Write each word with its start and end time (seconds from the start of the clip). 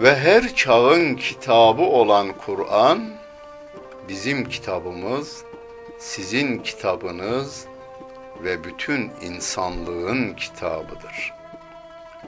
ve 0.00 0.16
her 0.16 0.54
çağın 0.54 1.14
kitabı 1.14 1.82
olan 1.82 2.32
Kur'an 2.32 3.10
bizim 4.08 4.48
kitabımız, 4.48 5.44
sizin 5.98 6.58
kitabınız 6.58 7.66
ve 8.44 8.64
bütün 8.64 9.12
insanlığın 9.22 10.34
kitabıdır. 10.34 11.32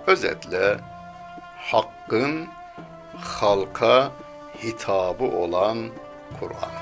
Özetle 0.06 0.76
hakkın 1.56 2.46
halka 3.16 4.10
hitabı 4.62 5.24
olan 5.24 5.78
Kur'an. 6.40 6.77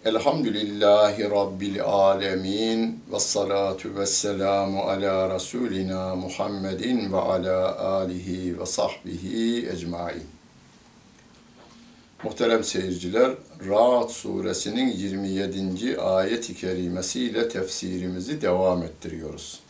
Elhamdülillahi 0.05 1.31
Rabbil 1.31 1.83
alemin. 1.83 3.01
Ve 3.13 3.21
salatu 3.21 3.97
ve 3.97 4.07
selamu 4.07 4.81
ala 4.81 5.35
Resulina 5.35 6.17
Muhammedin 6.17 7.13
ve 7.13 7.17
ala 7.17 7.79
alihi 7.79 8.61
ve 8.61 8.67
sahbihi 8.67 9.69
ecmain. 9.69 10.25
Muhterem 12.25 12.65
seyirciler, 12.65 13.31
Ra'd 13.69 14.09
suresinin 14.09 14.93
27. 14.93 16.01
ayet-i 16.01 16.55
kerimesiyle 16.55 17.49
tefsirimizi 17.49 18.43
devam 18.43 18.83
ettiriyoruz. 18.83 19.61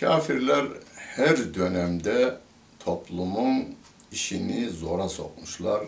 Kafirler 0.00 0.66
her 0.96 1.54
dönemde 1.54 2.38
toplumun 2.78 3.64
işini 4.12 4.70
zora 4.70 5.08
sokmuşlar, 5.08 5.84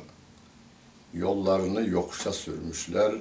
yollarını 1.15 1.89
yokuşa 1.89 2.33
sürmüşler, 2.33 3.12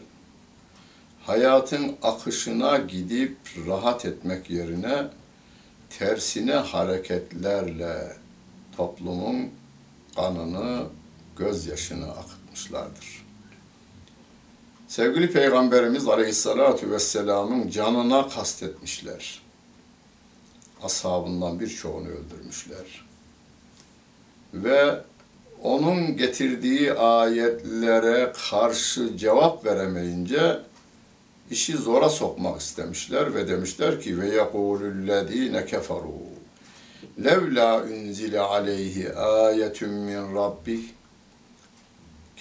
hayatın 1.25 1.95
akışına 2.01 2.77
gidip 2.77 3.37
rahat 3.67 4.05
etmek 4.05 4.49
yerine 4.49 5.07
tersine 5.89 6.53
hareketlerle 6.53 8.17
toplumun 8.77 9.49
kanını, 10.15 10.87
gözyaşını 11.37 12.11
akıtmışlardır. 12.11 13.25
Sevgili 14.87 15.31
Peygamberimiz 15.31 16.07
Aleyhisselatü 16.07 16.91
Vesselam'ın 16.91 17.69
canına 17.69 18.29
kastetmişler. 18.29 19.44
Ashabından 20.85 21.59
birçoğunu 21.59 22.07
öldürmüşler. 22.07 23.05
Ve 24.53 25.01
onun 25.63 26.17
getirdiği 26.17 26.93
ayetlere 26.93 28.33
karşı 28.49 29.17
cevap 29.17 29.65
veremeyince 29.65 30.59
işi 31.51 31.77
zora 31.77 32.09
sokmak 32.09 32.61
istemişler 32.61 33.35
ve 33.35 33.47
demişler 33.47 34.01
ki 34.01 34.21
ve 34.21 34.27
yekulüllezine 34.35 35.65
keferu 35.65 36.13
levla 37.23 37.83
unzile 37.83 38.39
aleyhi 38.39 39.13
ayetun 39.13 39.89
min 39.89 40.35
rabbih 40.35 40.81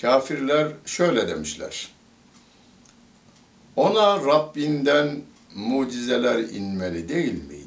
Kafirler 0.01 0.69
şöyle 0.87 1.29
demişler. 1.29 1.89
Ona 3.77 4.27
Rabbinden 4.27 5.21
mucizeler 5.55 6.39
inmeli 6.39 7.09
değil 7.09 7.45
miydi? 7.45 7.64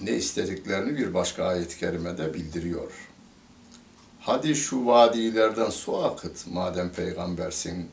Ne 0.00 0.10
istediklerini 0.10 0.98
bir 0.98 1.14
başka 1.14 1.44
ayet-i 1.44 1.78
kerimede 1.78 2.34
bildiriyor. 2.34 2.92
Hadi 4.20 4.54
şu 4.54 4.86
vadilerden 4.86 5.70
su 5.70 5.96
akıt 5.96 6.46
madem 6.46 6.90
peygambersin. 6.90 7.88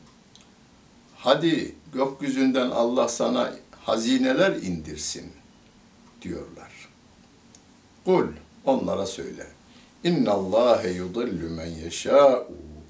Hadi 1.16 1.74
gökyüzünden 1.94 2.70
Allah 2.70 3.08
sana 3.08 3.54
hazineler 3.80 4.52
indirsin 4.52 5.32
diyorlar. 6.22 6.88
Kul 8.04 8.26
onlara 8.64 9.06
söyle. 9.06 9.46
İnna 10.04 10.30
Allahe 10.30 10.90
yudillu 10.90 11.50
men 11.50 11.66
yeşâ'u. 11.66 12.46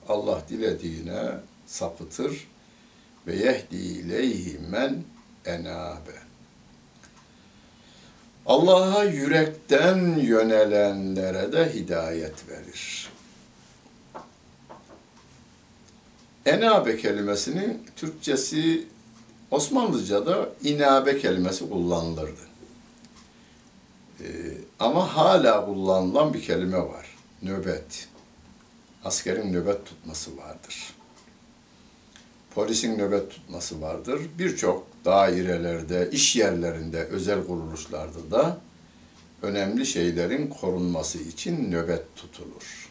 Allah 0.09 0.43
dilediğine 0.49 1.23
sapıtır 1.67 2.49
ve 3.27 3.37
yehdi 3.37 3.77
ileyhi 3.77 4.59
men 4.71 5.03
enabe. 5.45 6.26
Allah'a 8.47 9.05
yürekten 9.05 10.19
yönelenlere 10.19 11.53
de 11.53 11.75
hidayet 11.75 12.49
verir. 12.49 13.11
Enabe 16.47 16.97
kelimesinin 16.97 17.83
Türkçesi 17.97 18.87
Osmanlıca'da 19.51 20.49
inabe 20.63 21.19
kelimesi 21.19 21.69
kullanılırdı. 21.69 22.41
Ee, 24.21 24.25
ama 24.79 25.17
hala 25.17 25.67
kullanılan 25.67 26.35
bir 26.35 26.43
kelime 26.43 26.79
var. 26.79 27.07
Nöbet. 27.43 28.09
Askerin 29.05 29.53
nöbet 29.53 29.87
tutması 29.87 30.37
vardır. 30.37 30.96
Polisin 32.57 32.99
nöbet 32.99 33.31
tutması 33.31 33.81
vardır. 33.81 34.21
Birçok 34.39 34.87
dairelerde, 35.05 36.09
iş 36.13 36.37
yerlerinde, 36.37 37.05
özel 37.05 37.47
kuruluşlarda 37.47 38.31
da 38.31 38.59
önemli 39.43 39.87
şeylerin 39.87 40.47
korunması 40.47 41.19
için 41.19 41.71
nöbet 41.71 42.17
tutulur. 42.17 42.91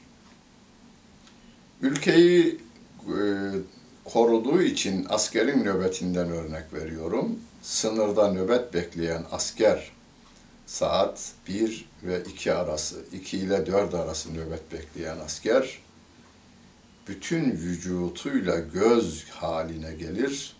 ülkeyi 1.81 2.59
e, 3.07 3.17
koruduğu 4.03 4.61
için 4.61 5.05
askerin 5.09 5.63
nöbetinden 5.63 6.29
örnek 6.29 6.73
veriyorum. 6.73 7.39
Sınırda 7.61 8.31
nöbet 8.31 8.73
bekleyen 8.73 9.23
asker 9.31 9.91
saat 10.65 11.31
1 11.47 11.89
ve 12.03 12.23
2 12.23 12.53
arası, 12.53 12.95
2 13.13 13.37
ile 13.37 13.65
4 13.65 13.93
arası 13.93 14.33
nöbet 14.33 14.71
bekleyen 14.71 15.17
asker 15.25 15.84
bütün 17.07 17.51
vücutuyla 17.51 18.59
göz 18.59 19.25
haline 19.29 19.93
gelir 19.93 20.55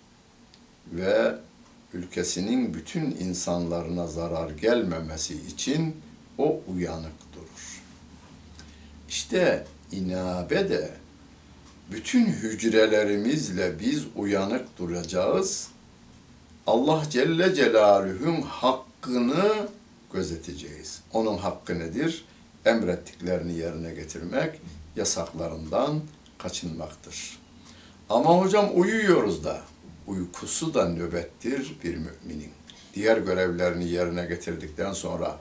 ve 0.92 1.36
ülkesinin 1.94 2.74
bütün 2.74 3.02
insanlarına 3.12 4.08
zarar 4.08 4.50
gelmemesi 4.50 5.34
için 5.34 5.96
o 6.38 6.62
uyanık 6.68 7.34
durur. 7.34 7.82
İşte 9.10 9.66
inabe 9.92 10.70
de 10.70 10.92
bütün 11.92 12.26
hücrelerimizle 12.26 13.80
biz 13.80 14.04
uyanık 14.16 14.78
duracağız. 14.78 15.68
Allah 16.68 17.04
Celle 17.10 17.56
Celaluhu'nun 17.56 18.42
hakkını 18.42 19.68
gözeteceğiz. 20.14 21.02
Onun 21.14 21.38
hakkı 21.38 21.80
nedir? 21.80 22.26
Emrettiklerini 22.66 23.54
yerine 23.54 23.94
getirmek, 23.94 24.62
yasaklarından 24.96 26.02
kaçınmaktır. 26.38 27.40
Ama 28.10 28.40
hocam 28.40 28.70
uyuyoruz 28.76 29.44
da, 29.44 29.62
uykusu 30.08 30.74
da 30.74 30.90
nöbettir 30.90 31.76
bir 31.84 31.96
müminin. 31.96 32.52
Diğer 32.94 33.18
görevlerini 33.18 33.90
yerine 33.90 34.26
getirdikten 34.26 34.94
sonra 34.94 35.40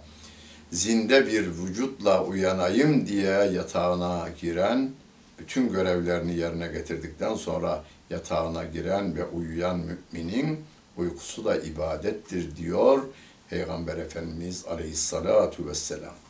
zinde 0.72 1.26
bir 1.26 1.46
vücutla 1.46 2.24
uyanayım 2.24 3.06
diye 3.06 3.30
yatağına 3.30 4.28
giren, 4.40 4.90
bütün 5.38 5.72
görevlerini 5.72 6.36
yerine 6.36 6.66
getirdikten 6.66 7.34
sonra 7.34 7.84
yatağına 8.10 8.64
giren 8.64 9.16
ve 9.16 9.24
uyuyan 9.24 9.78
müminin 9.78 10.60
uykusu 10.96 11.44
da 11.44 11.56
ibadettir 11.56 12.56
diyor 12.56 13.02
Peygamber 13.50 13.96
Efendimiz 13.96 14.64
Aleyhissalatu 14.66 15.66
vesselam. 15.66 16.23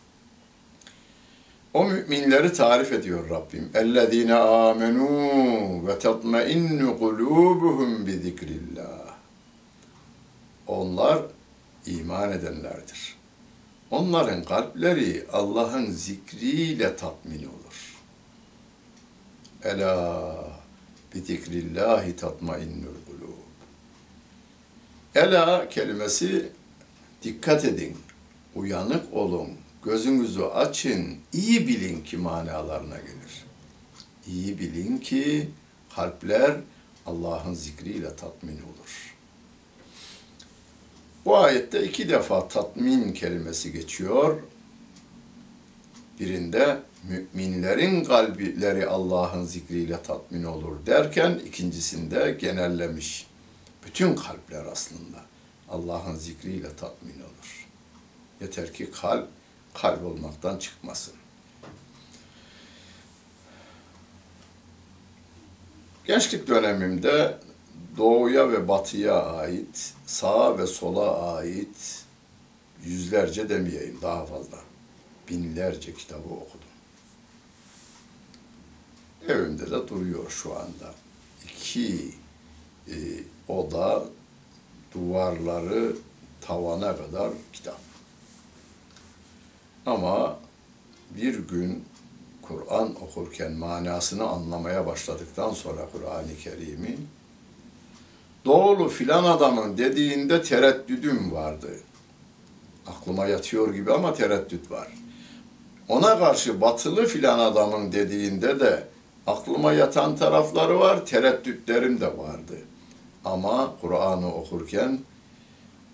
O 1.73 1.85
müminleri 1.85 2.53
tarif 2.53 2.91
ediyor 2.91 3.29
Rabbim. 3.29 3.69
اَلَّذ۪ينَ 3.73 4.31
آمَنُوا 4.31 5.81
وَتَطْمَئِنُّ 5.85 6.97
قُلُوبُهُمْ 6.99 8.05
بِذِكْرِ 8.05 8.49
Onlar 10.67 11.21
iman 11.85 12.31
edenlerdir. 12.31 13.15
Onların 13.91 14.43
kalpleri 14.43 15.25
Allah'ın 15.33 15.91
zikriyle 15.91 16.95
tatmin 16.95 17.43
olur. 17.43 17.95
Ela 19.63 20.35
bi 21.15 21.19
zikrillahi 21.19 22.15
tatmainnul 22.15 22.99
kulub. 23.07 23.29
Ela 25.15 25.69
kelimesi 25.69 26.49
dikkat 27.23 27.65
edin, 27.65 27.97
uyanık 28.55 29.13
olun, 29.13 29.49
gözünüzü 29.84 30.42
açın, 30.42 31.16
iyi 31.32 31.68
bilin 31.68 32.04
ki 32.04 32.16
manalarına 32.16 32.96
gelir. 32.96 33.44
İyi 34.26 34.58
bilin 34.58 34.98
ki 34.98 35.48
kalpler 35.96 36.56
Allah'ın 37.06 37.54
zikriyle 37.54 38.16
tatmin 38.16 38.56
olur. 38.56 39.14
Bu 41.24 41.36
ayette 41.36 41.84
iki 41.84 42.08
defa 42.08 42.48
tatmin 42.48 43.12
kelimesi 43.12 43.72
geçiyor. 43.72 44.42
Birinde 46.20 46.80
müminlerin 47.08 48.04
kalpleri 48.04 48.86
Allah'ın 48.86 49.44
zikriyle 49.44 50.02
tatmin 50.02 50.44
olur 50.44 50.86
derken 50.86 51.40
ikincisinde 51.46 52.36
genellemiş. 52.40 53.26
Bütün 53.86 54.16
kalpler 54.16 54.64
aslında 54.72 55.24
Allah'ın 55.68 56.16
zikriyle 56.16 56.76
tatmin 56.76 57.14
olur. 57.20 57.68
Yeter 58.40 58.72
ki 58.72 58.90
kalp 58.90 59.28
kalp 59.74 60.04
olmaktan 60.04 60.58
çıkmasın. 60.58 61.14
Gençlik 66.06 66.48
dönemimde 66.48 67.38
doğuya 67.96 68.50
ve 68.50 68.68
batıya 68.68 69.22
ait, 69.22 69.94
sağa 70.06 70.58
ve 70.58 70.66
sola 70.66 71.34
ait 71.36 72.04
yüzlerce 72.84 73.48
demeyeyim 73.48 73.98
daha 74.02 74.26
fazla. 74.26 74.58
Binlerce 75.28 75.94
kitabı 75.94 76.28
okudum. 76.28 76.68
Evimde 79.28 79.66
de 79.66 79.88
duruyor 79.88 80.30
şu 80.30 80.52
anda. 80.54 80.94
İki 81.44 82.14
e, 82.88 82.94
oda, 83.48 84.04
duvarları 84.94 85.96
tavana 86.40 86.96
kadar 86.96 87.30
kitap. 87.52 87.93
Ama 89.86 90.36
bir 91.16 91.38
gün 91.38 91.84
Kur'an 92.42 92.94
okurken 93.02 93.52
manasını 93.52 94.24
anlamaya 94.24 94.86
başladıktan 94.86 95.50
sonra 95.50 95.88
Kur'an-ı 95.92 96.36
Kerim'i 96.44 96.96
doğulu 98.44 98.88
filan 98.88 99.24
adamın 99.24 99.78
dediğinde 99.78 100.42
tereddüdüm 100.42 101.32
vardı. 101.32 101.70
Aklıma 102.86 103.26
yatıyor 103.26 103.74
gibi 103.74 103.92
ama 103.92 104.14
tereddüt 104.14 104.70
var. 104.70 104.88
Ona 105.88 106.18
karşı 106.18 106.60
batılı 106.60 107.06
filan 107.06 107.38
adamın 107.38 107.92
dediğinde 107.92 108.60
de 108.60 108.84
aklıma 109.26 109.72
yatan 109.72 110.16
tarafları 110.16 110.80
var, 110.80 111.06
tereddütlerim 111.06 112.00
de 112.00 112.18
vardı. 112.18 112.58
Ama 113.24 113.74
Kur'an'ı 113.80 114.34
okurken 114.34 115.00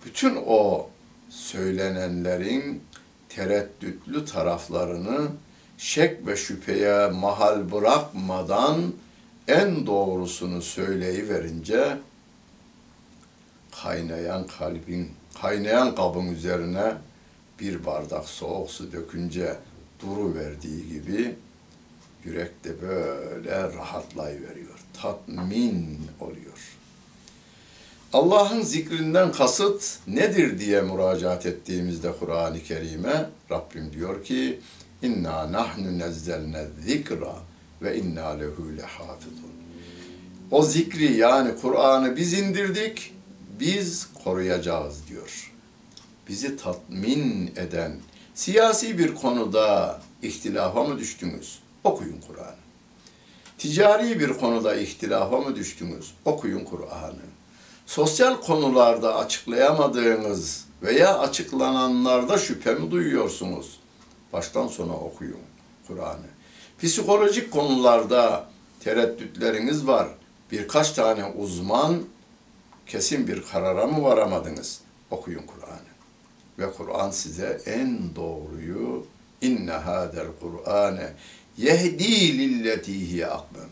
bütün 0.04 0.38
o 0.46 0.88
söylenenlerin 1.30 2.82
tereddütlü 3.34 4.24
taraflarını 4.24 5.28
şek 5.78 6.26
ve 6.26 6.36
şüpheye 6.36 7.06
mahal 7.06 7.72
bırakmadan 7.72 8.92
en 9.48 9.86
doğrusunu 9.86 10.62
söyleyiverince 10.62 11.98
kaynayan 13.82 14.46
kalbin, 14.46 15.10
kaynayan 15.42 15.94
kabın 15.94 16.26
üzerine 16.26 16.94
bir 17.60 17.86
bardak 17.86 18.28
soğuk 18.28 18.70
su 18.70 18.92
dökünce 18.92 19.56
duru 20.02 20.34
verdiği 20.34 20.88
gibi 20.88 21.34
yürekte 22.24 22.82
böyle 22.82 23.62
rahatlayıveriyor. 23.62 24.78
Tatmin 25.02 25.98
oluyor. 26.20 26.76
Allah'ın 28.12 28.62
zikrinden 28.62 29.32
kasıt 29.32 29.98
nedir 30.06 30.58
diye 30.58 30.80
müracaat 30.80 31.46
ettiğimizde 31.46 32.12
Kur'an-ı 32.20 32.62
Kerim'e 32.62 33.30
Rabbim 33.50 33.92
diyor 33.92 34.24
ki 34.24 34.60
İnna 35.02 35.52
nahnu 35.52 35.98
nezzelne 35.98 36.66
zikra 36.86 37.34
ve 37.82 37.98
inna 37.98 38.28
lehu 38.28 38.76
lehafizun. 38.76 39.52
O 40.50 40.62
zikri 40.62 41.16
yani 41.16 41.56
Kur'an'ı 41.62 42.16
biz 42.16 42.32
indirdik, 42.32 43.14
biz 43.60 44.08
koruyacağız 44.24 45.08
diyor. 45.08 45.52
Bizi 46.28 46.56
tatmin 46.56 47.52
eden 47.56 47.92
siyasi 48.34 48.98
bir 48.98 49.14
konuda 49.14 50.00
ihtilafa 50.22 50.84
mı 50.84 50.98
düştünüz? 50.98 51.58
Okuyun 51.84 52.20
Kur'an'ı. 52.28 52.54
Ticari 53.58 54.20
bir 54.20 54.32
konuda 54.32 54.76
ihtilafa 54.76 55.40
mı 55.40 55.56
düştünüz? 55.56 56.14
Okuyun 56.24 56.64
Kur'an'ı 56.64 57.29
sosyal 57.90 58.40
konularda 58.40 59.16
açıklayamadığınız 59.16 60.64
veya 60.82 61.18
açıklananlarda 61.18 62.38
şüphe 62.38 62.74
mi 62.74 62.90
duyuyorsunuz? 62.90 63.80
Baştan 64.32 64.68
sona 64.68 64.92
okuyun 64.92 65.40
Kur'an'ı. 65.86 66.26
Psikolojik 66.82 67.50
konularda 67.50 68.44
tereddütleriniz 68.80 69.86
var. 69.86 70.08
Birkaç 70.52 70.92
tane 70.92 71.24
uzman 71.24 72.02
kesin 72.86 73.28
bir 73.28 73.42
karara 73.42 73.86
mı 73.86 74.02
varamadınız? 74.02 74.80
Okuyun 75.10 75.42
Kur'an'ı. 75.42 75.90
Ve 76.58 76.72
Kur'an 76.72 77.10
size 77.10 77.60
en 77.66 78.14
doğruyu 78.16 79.06
inne 79.42 79.72
hadel 79.72 80.26
Kur'ane 80.40 81.12
yehdi 81.56 82.38
lilletihi 82.38 83.26
akmem. 83.26 83.70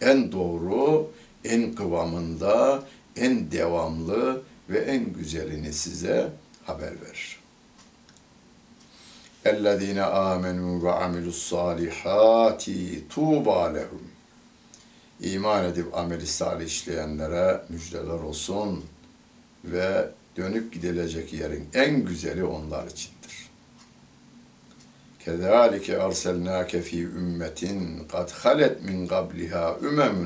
En 0.00 0.32
doğru, 0.32 1.10
en 1.44 1.74
kıvamında, 1.74 2.82
en 3.17 3.51
devamlı 3.51 4.41
ve 4.69 4.79
en 4.79 5.13
güzelini 5.13 5.73
size 5.73 6.29
haber 6.63 7.01
verir. 7.01 7.43
اَلَّذ۪ينَ 9.45 9.99
آمَنُوا 10.31 10.73
وَعَمِلُوا 10.85 11.33
الصَّالِحَاتِ 11.37 12.63
تُوبَى 13.13 13.61
لَهُمْ 13.77 14.03
İman 15.19 15.65
edip 15.65 15.97
ameli 15.97 16.27
salih 16.27 16.65
işleyenlere 16.65 17.61
müjdeler 17.69 18.19
olsun 18.19 18.85
ve 19.65 20.09
dönüp 20.37 20.73
gidilecek 20.73 21.33
yerin 21.33 21.69
en 21.73 22.05
güzeli 22.05 22.43
onlar 22.43 22.87
içindir. 22.87 23.49
كَذَٰلِكَ 25.25 25.87
أَرْسَلْنَاكَ 26.05 26.71
ف۪ي 26.87 26.99
اُمَّةٍ 27.19 27.61
قَدْ 28.13 28.27
خَلَتْ 28.41 28.75
مِنْ 28.87 29.07
قَبْلِهَا 29.07 29.65
اُمَمٌ 29.87 30.17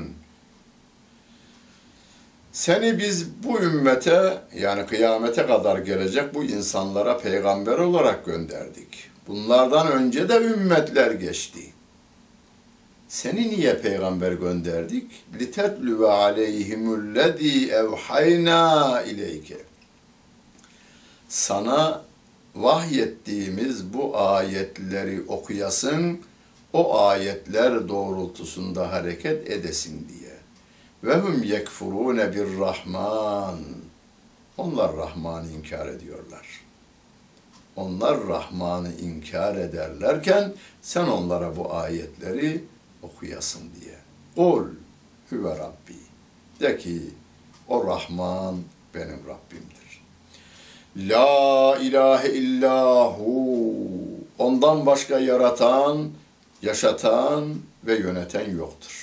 Seni 2.52 2.98
biz 2.98 3.26
bu 3.44 3.60
ümmete 3.60 4.38
yani 4.54 4.86
kıyamete 4.86 5.46
kadar 5.46 5.78
gelecek 5.78 6.34
bu 6.34 6.44
insanlara 6.44 7.18
peygamber 7.18 7.78
olarak 7.78 8.26
gönderdik. 8.26 9.10
Bunlardan 9.28 9.92
önce 9.92 10.28
de 10.28 10.36
ümmetler 10.36 11.10
geçti. 11.10 11.60
Seni 13.08 13.48
niye 13.48 13.78
peygamber 13.78 14.32
gönderdik? 14.32 15.10
لِتَتْلُوَ 15.38 16.00
عَلَيْهِمُ 16.06 16.84
الَّذ۪ي 17.00 17.70
اَوْحَيْنَا 17.82 18.62
اِلَيْكَ 19.02 19.54
Sana 21.28 22.04
vahyettiğimiz 22.54 23.92
bu 23.92 24.18
ayetleri 24.18 25.22
okuyasın, 25.28 26.20
o 26.72 26.98
ayetler 27.00 27.88
doğrultusunda 27.88 28.92
hareket 28.92 29.50
edesin 29.50 30.08
diye. 30.08 30.31
Ve 31.03 31.15
hum 31.15 31.43
yekfurune 31.43 32.33
bir 32.33 32.59
Rahman. 32.59 33.59
Onlar 34.57 34.97
Rahman'ı 34.97 35.51
inkar 35.51 35.87
ediyorlar. 35.87 36.47
Onlar 37.75 38.27
Rahman'ı 38.27 38.93
inkar 38.93 39.55
ederlerken 39.55 40.53
sen 40.81 41.07
onlara 41.07 41.57
bu 41.57 41.75
ayetleri 41.75 42.63
okuyasın 43.01 43.61
diye. 43.81 43.95
Kul 44.35 44.65
hüve 45.31 45.57
Rabbi. 45.57 45.95
De 46.59 46.77
ki 46.77 47.01
o 47.67 47.87
Rahman 47.87 48.55
benim 48.95 49.19
Rabbimdir. 49.27 50.01
La 50.97 51.77
ilahe 51.77 52.29
illahu. 52.29 53.57
Ondan 54.37 54.85
başka 54.85 55.19
yaratan, 55.19 56.09
yaşatan 56.61 57.55
ve 57.83 57.95
yöneten 57.95 58.55
yoktur. 58.57 59.02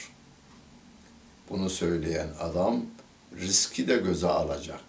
Bunu 1.51 1.71
söyleyen 1.71 2.29
adam 2.41 2.83
riski 3.41 3.89
de 3.89 3.97
göze 3.97 4.29
alacak. 4.29 4.85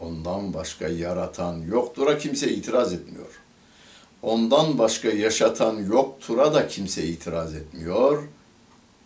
Ondan 0.00 0.54
başka 0.54 0.88
yaratan 0.88 1.62
yoktura 1.62 2.18
kimse 2.18 2.50
itiraz 2.50 2.92
etmiyor. 2.92 3.40
Ondan 4.22 4.78
başka 4.78 5.08
yaşatan 5.08 5.76
yoktura 5.76 6.54
da 6.54 6.68
kimse 6.68 7.06
itiraz 7.06 7.54
etmiyor. 7.54 8.22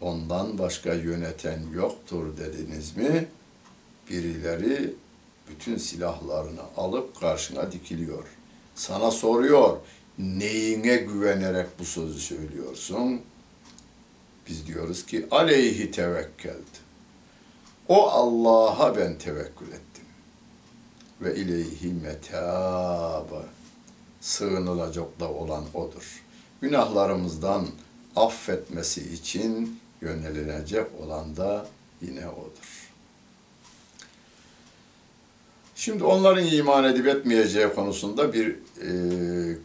Ondan 0.00 0.58
başka 0.58 0.94
yöneten 0.94 1.60
yoktur 1.74 2.36
dediniz 2.36 2.96
mi? 2.96 3.28
Birileri 4.10 4.94
bütün 5.48 5.76
silahlarını 5.76 6.60
alıp 6.76 7.20
karşına 7.20 7.72
dikiliyor. 7.72 8.24
Sana 8.74 9.10
soruyor, 9.10 9.76
neyine 10.18 10.96
güvenerek 10.96 11.66
bu 11.78 11.84
sözü 11.84 12.20
söylüyorsun? 12.20 13.20
Biz 14.48 14.66
diyoruz 14.66 15.06
ki 15.06 15.26
aleyhi 15.30 15.90
tevekkelt. 15.90 16.84
O 17.88 18.08
Allah'a 18.08 18.96
ben 18.96 19.18
tevekkül 19.18 19.68
ettim. 19.68 20.04
Ve 21.20 21.36
ileyhi 21.36 21.92
metaba. 21.92 23.44
Sığınılacak 24.20 25.20
da 25.20 25.30
olan 25.30 25.64
odur. 25.74 26.22
Günahlarımızdan 26.60 27.66
affetmesi 28.16 29.12
için 29.12 29.80
yönelilecek 30.00 30.86
olan 31.00 31.36
da 31.36 31.66
yine 32.02 32.28
odur. 32.28 32.90
Şimdi 35.74 36.04
onların 36.04 36.46
iman 36.46 36.84
edip 36.84 37.06
etmeyeceği 37.06 37.68
konusunda 37.68 38.32
bir 38.32 38.50
e, 38.82 38.88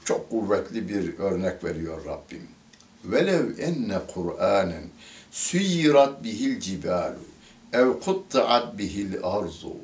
çok 0.06 0.30
kuvvetli 0.30 0.90
bir 0.90 1.20
örnek 1.20 1.64
veriyor 1.64 2.06
Rabbim. 2.06 2.48
Velev 3.04 3.60
enne 3.60 4.00
Kur'anen 4.14 4.84
suyirat 5.32 6.24
bihil 6.24 6.60
cibalu 6.60 7.26
ev 7.74 8.00
kutta'at 8.00 8.78
bihil 8.78 9.24
arzu 9.24 9.76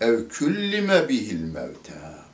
ev 0.00 0.28
küllime 0.28 1.08
bihil 1.08 1.44
mevta. 1.44 2.24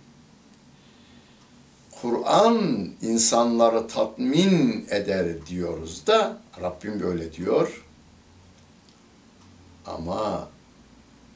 Kur'an 2.03 2.89
insanları 3.03 3.89
tatmin 3.89 4.87
eder 4.91 5.47
diyoruz 5.47 6.07
da 6.07 6.39
Rabbim 6.63 7.01
böyle 7.01 7.33
diyor. 7.33 7.85
Ama 9.87 10.49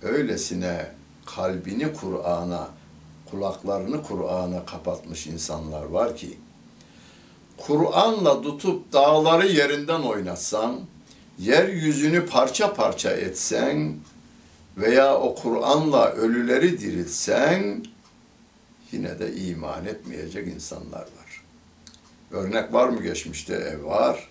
öylesine 0.02 0.90
kalbini 1.26 1.92
Kur'an'a, 1.92 2.68
kulaklarını 3.30 4.02
Kur'an'a 4.02 4.66
kapatmış 4.66 5.26
insanlar 5.26 5.84
var 5.84 6.16
ki, 6.16 6.38
Kur'an'la 7.56 8.42
tutup 8.42 8.92
dağları 8.92 9.46
yerinden 9.46 10.02
oynatsan, 10.02 10.80
yeryüzünü 11.38 12.26
parça 12.26 12.74
parça 12.74 13.10
etsen 13.10 13.96
veya 14.76 15.18
o 15.18 15.34
Kur'an'la 15.34 16.10
ölüleri 16.12 16.80
diriltsen, 16.80 17.84
yine 18.92 19.18
de 19.18 19.34
iman 19.34 19.86
etmeyecek 19.86 20.48
insanlar 20.48 21.00
var. 21.00 21.42
Örnek 22.30 22.72
var 22.72 22.88
mı 22.88 23.02
geçmişte? 23.02 23.54
E 23.54 23.84
var. 23.84 24.28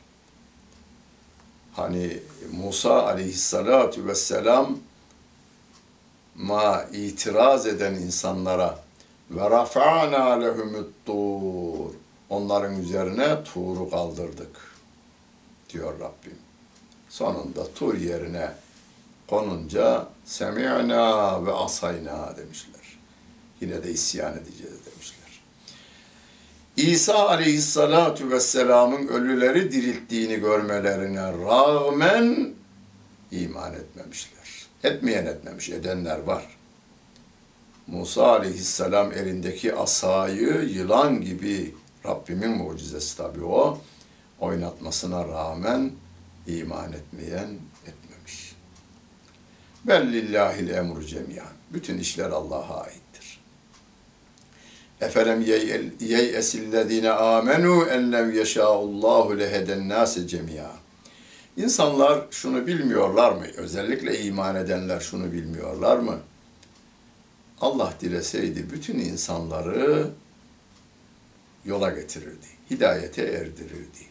Hani 1.73 2.19
Musa 2.51 3.05
aleyhissalatu 3.05 4.07
vesselam 4.07 4.77
ma 6.35 6.85
itiraz 6.93 7.67
eden 7.67 7.93
insanlara 7.93 8.83
ve 9.31 9.49
rafa'na 9.49 10.31
lehumut 10.31 10.91
tur 11.05 12.02
onların 12.33 12.81
üzerine 12.81 13.43
Tur'u 13.43 13.89
kaldırdık 13.89 14.55
diyor 15.69 15.93
Rabbim. 15.99 16.37
Sonunda 17.09 17.73
Tur 17.73 17.97
yerine 17.97 18.51
konunca 19.27 20.07
semi'na 20.25 21.45
ve 21.45 21.53
asayna 21.53 22.37
demişler. 22.37 22.97
Yine 23.61 23.83
de 23.83 23.91
isyan 23.91 24.33
edeceğiz 24.33 24.77
demişler. 24.85 25.41
İsa 26.77 27.29
aleyhissalatu 27.29 28.29
vesselamın 28.29 29.07
ölüleri 29.07 29.71
dirilttiğini 29.71 30.35
görmelerine 30.35 31.31
rağmen 31.31 32.53
iman 33.31 33.73
etmemişler. 33.73 34.67
Etmeyen 34.83 35.25
etmemiş, 35.25 35.69
edenler 35.69 36.19
var. 36.19 36.57
Musa 37.87 38.27
aleyhisselam 38.27 39.11
elindeki 39.11 39.75
asayı 39.75 40.69
yılan 40.73 41.21
gibi 41.21 41.73
Rabbimin 42.05 42.49
mucizesi 42.49 43.17
tabii 43.17 43.43
o. 43.45 43.81
Oynatmasına 44.39 45.27
rağmen 45.27 45.91
iman 46.47 46.93
etmeyen 46.93 47.49
etmemiş. 47.85 48.55
Bellillahil 49.83 50.69
emru 50.69 51.05
cemiyan. 51.05 51.47
Bütün 51.73 51.97
işler 51.97 52.29
Allah'a 52.29 52.81
aittir. 52.81 53.39
Efelem 55.01 55.41
yeyesillezine 55.99 57.09
amenu 57.11 57.85
en 57.85 58.11
lem 58.11 58.33
yeşâullâhu 58.33 59.39
leheden 59.39 59.89
nâse 59.89 60.27
cemiyan. 60.27 60.71
İnsanlar 61.57 62.25
şunu 62.31 62.67
bilmiyorlar 62.67 63.31
mı? 63.31 63.45
Özellikle 63.57 64.21
iman 64.21 64.55
edenler 64.55 64.99
şunu 64.99 65.31
bilmiyorlar 65.31 65.97
mı? 65.97 66.19
Allah 67.61 67.93
dileseydi 68.01 68.71
bütün 68.71 68.99
insanları 68.99 70.09
yola 71.65 71.89
getirirdi, 71.89 72.45
hidayete 72.71 73.21
erdirirdi. 73.21 74.03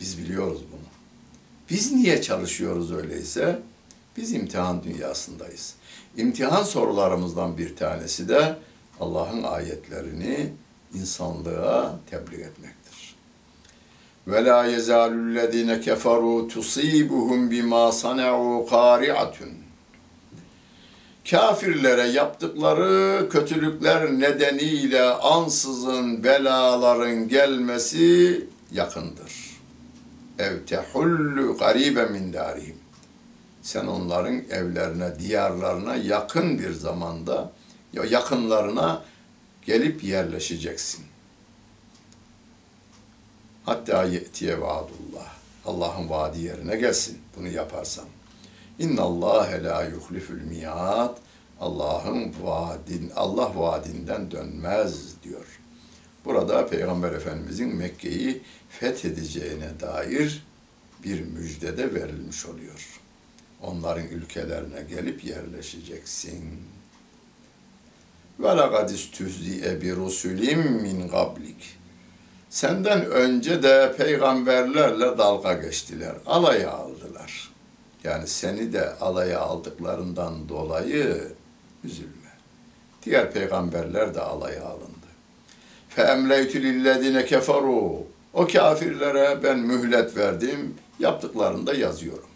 Biz 0.00 0.18
biliyoruz 0.18 0.62
bunu. 0.72 0.88
Biz 1.70 1.92
niye 1.92 2.22
çalışıyoruz 2.22 2.92
öyleyse? 2.92 3.58
Biz 4.16 4.32
imtihan 4.32 4.82
dünyasındayız. 4.82 5.74
İmtihan 6.16 6.62
sorularımızdan 6.62 7.58
bir 7.58 7.76
tanesi 7.76 8.28
de 8.28 8.56
Allah'ın 9.00 9.42
ayetlerini 9.42 10.52
insanlığa 10.94 11.98
tebliğ 12.10 12.42
etmektir. 12.42 13.16
Ve 14.26 14.44
la 14.44 14.64
yezalüllezine 14.64 15.80
keferu 15.80 16.48
tusibuhum 16.48 17.50
bima 17.50 17.92
sana'u 17.92 18.66
qari'atun. 18.70 19.61
Kafirlere 21.30 22.06
yaptıkları 22.08 23.28
kötülükler 23.28 24.12
nedeniyle 24.12 25.02
ansızın 25.02 26.24
belaların 26.24 27.28
gelmesi 27.28 28.46
yakındır. 28.72 29.32
Ev 30.38 30.64
tehullu 30.66 31.56
garibe 31.58 32.04
min 32.04 32.32
darihim. 32.32 32.76
Sen 33.62 33.86
onların 33.86 34.34
evlerine, 34.50 35.18
diyarlarına 35.18 35.96
yakın 35.96 36.58
bir 36.58 36.72
zamanda, 36.72 37.52
yakınlarına 37.92 39.02
gelip 39.66 40.04
yerleşeceksin. 40.04 41.04
Hatta 43.64 44.04
ye'tiye 44.04 44.60
vaadullah. 44.60 45.32
Allah'ın 45.66 46.10
vaadi 46.10 46.40
yerine 46.40 46.76
gelsin 46.76 47.18
bunu 47.36 47.48
yaparsan. 47.48 48.04
İnna 48.82 49.02
Allah 49.02 49.48
la 49.62 49.84
yuhliful 49.84 50.42
miat. 50.50 51.18
Allah'ın 51.60 52.32
vaadin 52.42 53.12
Allah 53.16 53.52
vaadinden 53.56 54.30
dönmez 54.30 55.22
diyor. 55.22 55.46
Burada 56.24 56.66
Peygamber 56.66 57.12
Efendimizin 57.12 57.76
Mekke'yi 57.76 58.42
fethedeceğine 58.68 59.80
dair 59.80 60.46
bir 61.04 61.20
müjde 61.20 61.78
de 61.78 61.94
verilmiş 61.94 62.46
oluyor. 62.46 63.00
Onların 63.62 64.08
ülkelerine 64.08 64.82
gelip 64.90 65.24
yerleşeceksin. 65.24 66.44
Ve 68.40 68.48
laqad 68.48 68.90
istüzzi'e 68.90 69.82
bi 69.82 69.96
rusulim 69.96 70.60
min 70.60 71.08
qablik. 71.08 71.78
Senden 72.50 73.06
önce 73.06 73.62
de 73.62 73.94
peygamberlerle 73.98 75.18
dalga 75.18 75.52
geçtiler, 75.52 76.14
alaya 76.26 76.70
aldılar. 76.70 77.51
Yani 78.03 78.27
seni 78.27 78.73
de 78.73 78.95
alaya 78.95 79.39
aldıklarından 79.39 80.49
dolayı 80.49 81.31
üzülme. 81.83 82.11
Diğer 83.03 83.31
peygamberler 83.31 84.15
de 84.15 84.21
alaya 84.21 84.65
alındı. 84.65 85.07
فَاَمْلَيْتُ 85.95 86.51
لِلَّذِينَ 86.51 87.25
كَفَرُوا 87.25 88.01
O 88.33 88.47
kafirlere 88.47 89.43
ben 89.43 89.59
mühlet 89.59 90.17
verdim, 90.17 90.75
yaptıklarını 90.99 91.67
da 91.67 91.73
yazıyorum. 91.73 92.29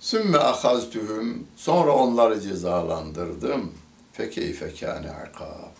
Sümme 0.00 0.38
ahaztühüm, 0.38 1.46
sonra 1.56 1.92
onları 1.92 2.40
cezalandırdım. 2.40 3.74
Fekeyfe 4.12 4.74
kâne 4.74 5.10
akab. 5.10 5.74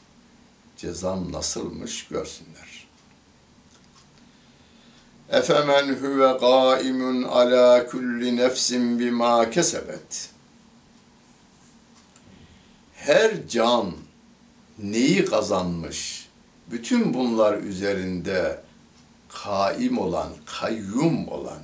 Cezam 0.76 1.32
nasılmış 1.32 2.08
görsünler. 2.08 2.73
Efemen 5.29 5.87
huve 5.87 6.37
gâimun 6.39 7.23
ala 7.23 7.85
kulli 7.85 8.35
nefsin 8.35 8.99
bima 8.99 9.49
kesebet. 9.49 10.29
Her 12.93 13.47
can 13.47 13.91
neyi 14.79 15.25
kazanmış, 15.25 16.29
bütün 16.71 17.13
bunlar 17.13 17.57
üzerinde 17.57 18.59
kaim 19.29 19.97
olan, 19.97 20.29
kayyum 20.45 21.27
olan, 21.27 21.61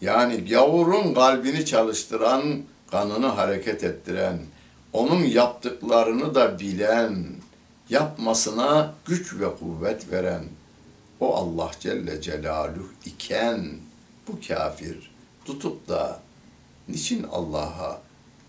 yani 0.00 0.44
gavurun 0.44 1.14
kalbini 1.14 1.66
çalıştıran, 1.66 2.42
kanını 2.90 3.26
hareket 3.26 3.84
ettiren, 3.84 4.38
onun 4.92 5.24
yaptıklarını 5.24 6.34
da 6.34 6.58
bilen, 6.58 7.26
yapmasına 7.88 8.94
güç 9.06 9.34
ve 9.34 9.56
kuvvet 9.56 10.12
veren 10.12 10.44
o 11.20 11.34
Allah 11.34 11.70
Celle 11.80 12.20
Celaluhu 12.20 12.88
iken 13.04 13.78
bu 14.28 14.38
kafir 14.48 15.10
tutup 15.44 15.88
da 15.88 16.20
niçin 16.88 17.22
Allah'a 17.22 18.02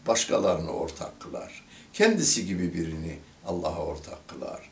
başkalarını 0.07 0.71
ortak 0.71 1.19
kılar? 1.19 1.63
Kendisi 1.93 2.45
gibi 2.45 2.73
birini 2.73 3.19
Allah'a 3.45 3.85
ortak 3.85 4.27
kılar. 4.27 4.69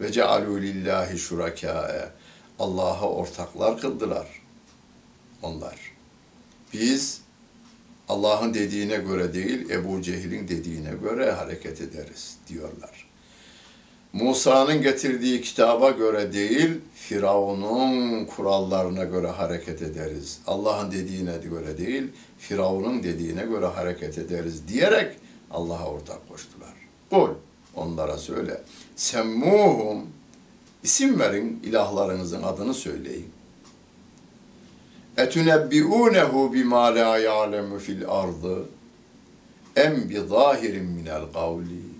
Ve 0.00 0.08
cealû 0.08 0.62
lillahi 0.62 1.18
şurakâe 1.18 2.10
Allah'a 2.58 3.08
ortaklar 3.08 3.80
kıldılar 3.80 4.26
onlar. 5.42 5.76
Biz 6.72 7.20
Allah'ın 8.08 8.54
dediğine 8.54 8.96
göre 8.96 9.34
değil, 9.34 9.70
Ebu 9.70 10.02
Cehil'in 10.02 10.48
dediğine 10.48 10.90
göre 10.90 11.32
hareket 11.32 11.80
ederiz 11.80 12.36
diyorlar. 12.48 13.13
Musa'nın 14.14 14.82
getirdiği 14.82 15.42
kitaba 15.42 15.90
göre 15.90 16.32
değil, 16.32 16.70
Firavun'un 16.94 18.24
kurallarına 18.24 19.04
göre 19.04 19.26
hareket 19.26 19.82
ederiz. 19.82 20.38
Allah'ın 20.46 20.92
dediğine 20.92 21.36
göre 21.50 21.78
değil, 21.78 22.02
Firavun'un 22.38 23.02
dediğine 23.02 23.42
göre 23.42 23.66
hareket 23.66 24.18
ederiz 24.18 24.68
diyerek 24.68 25.16
Allah'a 25.50 25.86
ortak 25.86 26.28
koştular. 26.28 26.74
Kul, 27.10 27.30
onlara 27.76 28.18
söyle. 28.18 28.60
Semmuhum, 28.96 30.06
isim 30.82 31.20
verin, 31.20 31.60
ilahlarınızın 31.64 32.42
adını 32.42 32.74
söyleyin. 32.74 33.28
Etunebbi'unehu 35.16 36.54
bima 36.54 36.94
la 36.94 37.18
ya'lemu 37.18 37.78
fil 37.78 38.08
ardı 38.08 38.64
em 39.76 40.08
bi 40.08 40.20
zahirin 40.28 40.84
minel 40.84 41.22
kavli. 41.32 41.93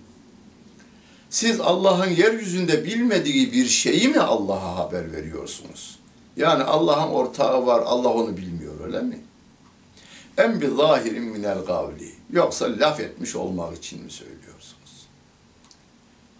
Siz 1.35 1.61
Allah'ın 1.61 2.11
yeryüzünde 2.11 2.85
bilmediği 2.85 3.53
bir 3.53 3.67
şeyi 3.67 4.09
mi 4.09 4.19
Allah'a 4.19 4.77
haber 4.77 5.13
veriyorsunuz? 5.13 5.99
Yani 6.37 6.63
Allah'ın 6.63 7.11
ortağı 7.11 7.67
var, 7.67 7.83
Allah 7.87 8.09
onu 8.09 8.37
bilmiyor 8.37 8.81
öyle 8.85 9.01
mi? 9.01 9.21
Em 10.39 10.61
bi 10.61 10.69
zahirin 10.77 11.23
minel 11.23 11.65
kavli. 11.65 12.13
Yoksa 12.31 12.79
laf 12.79 13.01
etmiş 13.01 13.37
olmak 13.37 13.77
için 13.77 14.05
mi 14.05 14.11
söylüyorsunuz? 14.11 15.07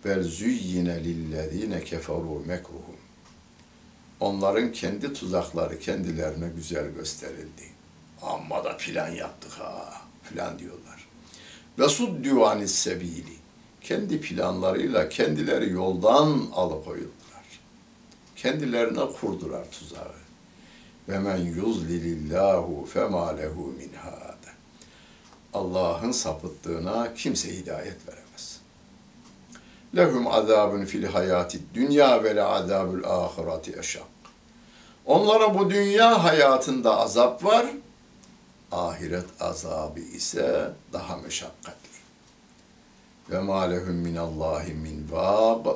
Bel 0.05 0.23
züyyine 0.23 1.05
lillezine 1.05 1.85
keferu 1.85 2.43
mekruhum 2.47 2.97
onların 4.21 4.73
kendi 4.73 5.13
tuzakları 5.13 5.79
kendilerine 5.79 6.49
güzel 6.57 6.91
gösterildi. 6.91 7.65
Amma 8.23 8.65
da 8.65 8.77
plan 8.77 9.09
yaptık 9.09 9.53
ha, 9.53 10.03
plan 10.31 10.59
diyorlar. 10.59 11.09
Ve 11.79 11.89
suddu 11.89 12.47
anis 12.47 12.75
sebili. 12.75 13.44
Kendi 13.85 14.21
planlarıyla 14.21 15.09
kendileri 15.09 15.71
yoldan 15.71 16.43
alıkoyuldular. 16.55 17.61
Kendilerine 18.37 19.13
kurdular 19.21 19.71
tuzağı. 19.71 20.15
Ve 21.09 21.19
men 21.19 21.37
yuzlilillahu 21.37 22.87
fema 22.87 23.37
lehu 23.37 23.67
min 23.67 23.93
hâde. 23.93 24.53
Allah'ın 25.55 26.13
sapıttığına 26.13 27.15
kimse 27.15 27.57
hidayet 27.57 28.09
veremez. 28.09 28.61
Lehum 29.97 30.27
azabun 30.27 30.85
fil 30.85 31.05
hayati 31.05 31.61
dünya 31.75 32.25
ve 32.25 32.37
le 32.37 32.43
azabul 32.43 33.05
ahireti 33.05 33.79
eşak. 33.79 34.03
Onlara 35.07 35.59
bu 35.59 35.71
dünya 35.71 36.25
hayatında 36.25 36.97
azap 36.99 37.45
var, 37.45 37.67
ahiret 38.73 39.27
azabı 39.41 40.01
ise 40.01 40.73
daha 40.93 41.17
meşakkatli. 41.17 41.84
Ve 43.31 43.39
ma 43.39 43.63
lehum 43.63 43.95
minallahi 43.95 44.75
min 44.75 45.07
vab. 45.11 45.67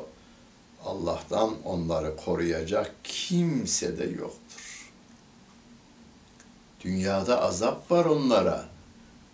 Allah'tan 0.85 1.63
onları 1.65 2.17
koruyacak 2.17 2.95
kimse 3.05 3.99
de 3.99 4.05
yoktur. 4.05 4.91
Dünyada 6.81 7.43
azap 7.43 7.91
var 7.91 8.05
onlara. 8.05 8.65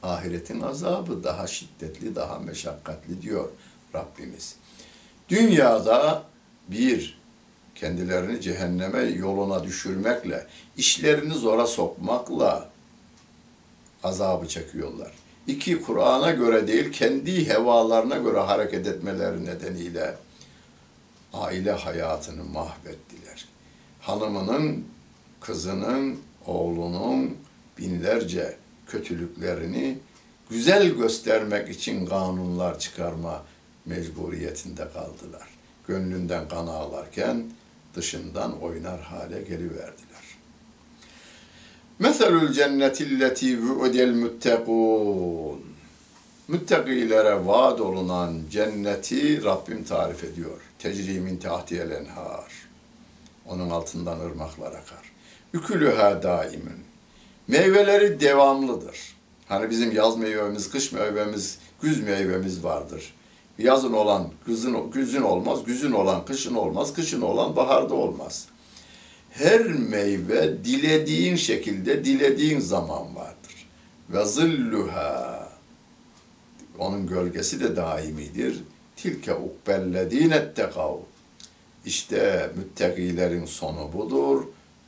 Ahiretin 0.02 0.60
azabı 0.60 1.24
daha 1.24 1.46
şiddetli, 1.46 2.14
daha 2.14 2.38
meşakkatli 2.38 3.22
diyor 3.22 3.48
Rabbimiz. 3.94 4.56
Dünyada 5.28 6.22
bir, 6.68 7.18
kendilerini 7.74 8.40
cehenneme 8.40 9.02
yoluna 9.02 9.64
düşürmekle, 9.64 10.46
işlerini 10.76 11.34
zora 11.34 11.66
sokmakla 11.66 12.68
azabı 14.02 14.48
çekiyorlar. 14.48 15.12
İki, 15.46 15.82
Kur'an'a 15.82 16.30
göre 16.30 16.66
değil, 16.66 16.92
kendi 16.92 17.48
hevalarına 17.48 18.16
göre 18.16 18.38
hareket 18.38 18.86
etmeleri 18.86 19.44
nedeniyle 19.44 20.14
aile 21.32 21.72
hayatını 21.72 22.44
mahvettiler. 22.44 23.48
Hanımının, 24.00 24.84
kızının, 25.40 26.18
oğlunun 26.46 27.36
binlerce 27.78 28.56
kötülüklerini 28.86 29.98
güzel 30.50 30.88
göstermek 30.88 31.68
için 31.68 32.06
kanunlar 32.06 32.78
çıkarma 32.78 33.42
mecburiyetinde 33.86 34.88
kaldılar. 34.92 35.48
Gönlünden 35.88 36.48
kan 36.48 36.66
ağlarken 36.66 37.44
dışından 37.94 38.60
oynar 38.60 39.00
hale 39.00 39.42
geliverdiler. 39.42 40.13
Meselül 41.98 42.52
cennetilleti 42.52 43.62
vu'del 43.62 44.10
müttegûn. 44.10 45.60
Müttegilere 46.48 47.46
vaad 47.46 47.78
olunan 47.78 48.34
cenneti 48.50 49.44
Rabbim 49.44 49.84
tarif 49.84 50.24
ediyor. 50.24 50.60
Tecrimin 50.78 51.36
tahtiyel 51.36 51.90
enhar. 51.90 52.52
Onun 53.46 53.70
altından 53.70 54.20
ırmaklar 54.20 54.68
akar. 54.68 55.12
Ükülüha 55.52 56.22
daimin. 56.22 56.84
Meyveleri 57.48 58.20
devamlıdır. 58.20 58.98
Hani 59.48 59.70
bizim 59.70 59.92
yaz 59.92 60.16
meyvemiz, 60.16 60.70
kış 60.70 60.92
meyvemiz, 60.92 61.58
güz 61.82 62.02
meyvemiz 62.02 62.64
vardır. 62.64 63.14
Yazın 63.58 63.92
olan 63.92 64.28
güzün, 64.46 64.90
güzün 64.90 65.22
olmaz, 65.22 65.64
güzün 65.64 65.92
olan 65.92 66.24
kışın 66.24 66.54
olmaz, 66.54 66.94
kışın 66.94 67.20
olan 67.20 67.56
baharda 67.56 67.94
olmaz 67.94 68.46
Her 69.33 69.61
meyve 69.65 70.63
dilediğin 70.63 71.35
şekilde, 71.35 72.05
dilediğin 72.05 72.59
zaman 72.59 73.15
vardır. 73.15 73.67
Ve 74.09 74.25
zilluha 74.25 75.49
onun 76.77 77.07
gölgesi 77.07 77.59
de 77.59 77.75
daimidir. 77.75 78.63
Tilke 78.95 79.33
ukbellezine 79.33 80.53
tekav. 80.53 80.97
İşte 81.85 82.51
müttakilerin 82.55 83.45
sonu 83.45 83.93
budur. 83.93 84.43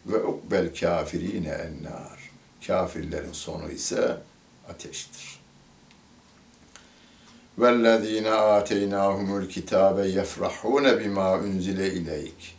Ve 0.06 0.24
ukbel 0.24 0.76
kafirine 0.76 1.50
ennar. 1.50 2.20
Kafirlerin 2.68 3.34
sonu 3.34 3.72
ise 3.72 4.18
ateştir. 4.70 5.42
وَالَّذ۪ينَ 7.60 8.28
آتَيْنَاهُمُ 8.58 9.30
الْكِتَابَ 9.42 9.98
يَفْرَحُونَ 10.20 10.86
بِمَا 11.00 11.28
اُنْزِلَ 11.46 11.80
اِلَيْكِ 11.98 12.55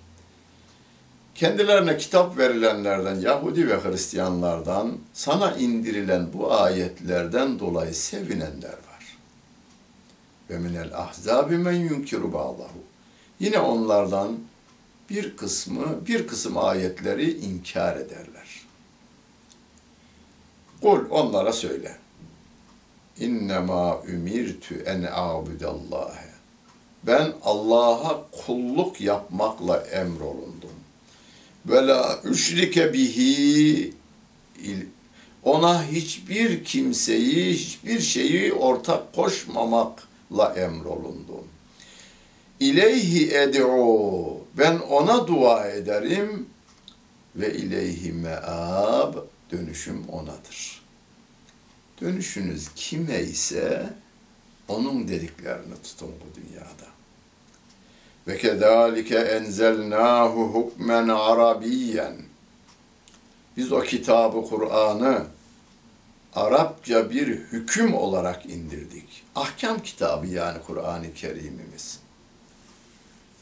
Kendilerine 1.38 1.98
kitap 1.98 2.38
verilenlerden, 2.38 3.16
Yahudi 3.16 3.68
ve 3.68 3.84
Hristiyanlardan 3.84 4.98
sana 5.14 5.56
indirilen 5.56 6.34
bu 6.34 6.54
ayetlerden 6.54 7.60
dolayı 7.60 7.94
sevinenler 7.94 8.70
var. 8.70 9.18
Ve 10.50 10.58
minel 10.58 10.98
ahzabi 10.98 11.58
men 11.58 11.72
yunkiru 11.72 12.34
ba'dahu. 12.34 12.80
Yine 13.40 13.60
onlardan 13.60 14.38
bir 15.10 15.38
kısmı, 15.38 16.08
bir 16.08 16.28
kısım 16.28 16.58
ayetleri 16.58 17.38
inkar 17.38 17.96
ederler. 17.96 18.62
Kul 20.82 21.10
onlara 21.10 21.54
söyle. 21.54 21.98
İnnemâ 23.20 24.02
ümirtü 24.08 24.84
en 24.86 25.02
a'budallâhe. 25.12 26.28
Ben 27.04 27.34
Allah'a 27.44 28.26
kulluk 28.46 29.02
yapmakla 29.02 29.78
emrolundum. 29.78 30.57
Ve 31.68 31.88
la 31.88 32.20
üşrike 32.24 32.94
bihi 32.94 33.94
ona 35.44 35.88
hiçbir 35.88 36.64
kimseyi, 36.64 37.54
hiçbir 37.54 38.00
şeyi 38.00 38.54
ortak 38.54 39.14
koşmamakla 39.14 40.54
emrolundum. 40.56 41.48
İleyhi 42.60 43.32
ed'u. 43.32 44.42
Ben 44.58 44.80
ona 44.80 45.28
dua 45.28 45.68
ederim 45.68 46.46
ve 47.36 47.54
ileyhi 47.54 48.14
meab. 48.14 49.14
Dönüşüm 49.52 50.10
onadır. 50.10 50.82
Dönüşünüz 52.02 52.70
kime 52.76 53.22
ise 53.22 53.94
onun 54.68 55.08
dediklerini 55.08 55.74
tutun 55.84 56.10
bu 56.10 56.42
dünyada. 56.42 56.97
Ve 58.28 58.38
kezalike 58.38 59.18
enzelnahu 59.18 60.54
hukmen 60.54 61.08
arabiyen. 61.08 62.16
Biz 63.58 63.72
o 63.72 63.82
kitabı 63.82 64.42
Kur'an'ı 64.50 65.24
Arapça 66.36 67.10
bir 67.10 67.28
hüküm 67.28 67.94
olarak 67.94 68.46
indirdik. 68.46 69.24
Ahkam 69.36 69.80
kitabı 69.80 70.28
yani 70.28 70.58
Kur'an-ı 70.68 71.14
Kerim'imiz. 71.14 72.00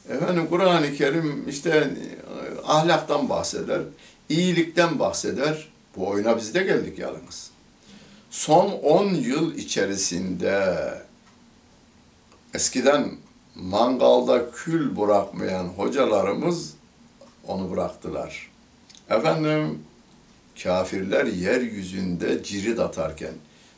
Efendim 0.10 0.48
Kur'an-ı 0.50 0.94
Kerim 0.94 1.50
işte 1.50 1.70
e, 1.70 1.92
ahlaktan 2.68 3.30
bahseder, 3.30 3.82
iyilikten 4.30 5.00
bahseder. 5.00 5.68
Bu 5.96 6.08
oyuna 6.08 6.38
biz 6.38 6.54
de 6.54 6.64
geldik 6.64 7.00
yalnız. 7.00 7.52
Son 8.30 8.72
10 8.72 9.14
yıl 9.14 9.56
içerisinde 9.56 10.76
eskiden 12.54 13.12
mangalda 13.56 14.52
kül 14.52 14.98
bırakmayan 14.98 15.66
hocalarımız 15.66 16.74
onu 17.48 17.72
bıraktılar. 17.72 18.52
Efendim 19.10 19.80
kafirler 20.64 21.26
yeryüzünde 21.26 22.44
cirit 22.44 22.80
atarken, 22.80 23.34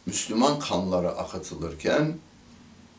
Müslüman 0.05 0.59
kanları 0.59 1.09
akıtılırken 1.09 2.13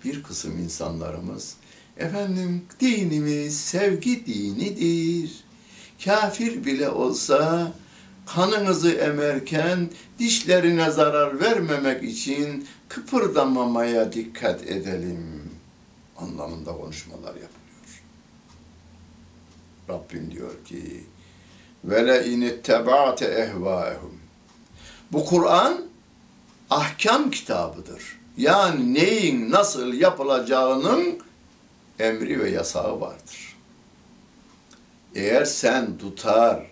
bir 0.05 0.23
kısım 0.23 0.59
insanlarımız 0.59 1.57
efendim 1.97 2.63
dinimiz 2.81 3.61
sevgi 3.61 4.27
dinidir. 4.27 5.45
Kafir 6.05 6.65
bile 6.65 6.89
olsa 6.89 7.73
kanınızı 8.27 8.93
emerken 8.93 9.91
dişlerine 10.19 10.91
zarar 10.91 11.41
vermemek 11.41 12.03
için 12.03 12.69
kıpırdamamaya 12.89 14.13
dikkat 14.13 14.63
edelim 14.63 15.48
anlamında 16.19 16.73
konuşmalar 16.73 17.35
yapılıyor. 17.35 18.03
Rabbim 19.89 20.31
diyor 20.31 20.65
ki 20.65 21.05
vele 21.85 22.27
in 22.27 22.41
ittaba'te 22.41 23.25
ehvaehum. 23.25 24.19
Bu 25.13 25.25
Kur'an 25.25 25.83
ahkam 26.71 27.31
kitabıdır. 27.31 28.19
Yani 28.37 28.95
neyin 28.95 29.51
nasıl 29.51 29.93
yapılacağının 29.93 31.19
emri 31.99 32.41
ve 32.41 32.51
yasağı 32.51 33.01
vardır. 33.01 33.57
Eğer 35.15 35.45
sen 35.45 35.99
tutar 35.99 36.67